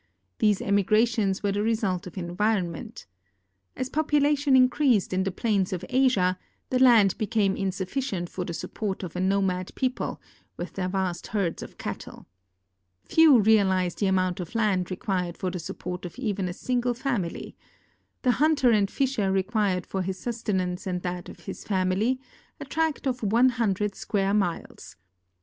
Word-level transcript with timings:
These 0.39 0.63
emigrations 0.63 1.43
were 1.43 1.51
the 1.51 1.61
result 1.61 2.07
of 2.07 2.17
environment. 2.17 3.05
As 3.75 3.87
population 3.87 4.55
increased 4.55 5.13
in 5.13 5.25
the 5.25 5.31
plains 5.31 5.73
of 5.73 5.85
Asia, 5.89 6.39
the 6.71 6.79
land 6.79 7.15
became 7.19 7.55
insuflticient 7.55 8.27
for 8.27 8.43
the 8.43 8.55
support 8.55 9.03
of 9.03 9.15
a 9.15 9.19
nomad 9.19 9.75
people, 9.75 10.19
with 10.57 10.73
their 10.73 10.87
vast 10.89 11.27
herds 11.27 11.61
of 11.61 11.77
cattle. 11.77 12.25
Few 13.05 13.37
realize 13.41 13.93
the 13.93 14.07
amount 14.07 14.39
of 14.39 14.55
land 14.55 14.89
required 14.89 15.37
for 15.37 15.51
the 15.51 15.59
support 15.59 16.03
of 16.03 16.17
even 16.17 16.49
a 16.49 16.51
single 16.53 16.95
family; 16.95 17.55
the 18.23 18.31
hunter 18.31 18.71
and 18.71 18.89
fisher 18.89 19.31
required 19.31 19.85
for 19.85 20.01
his 20.01 20.17
sustenance 20.17 20.87
and 20.87 21.03
that 21.03 21.29
of 21.29 21.41
his 21.41 21.63
family 21.63 22.19
a 22.59 22.65
tract 22.65 23.05
of 23.05 23.21
one 23.21 23.49
hundred 23.49 23.93
square 23.93 24.33
miles. 24.33 24.95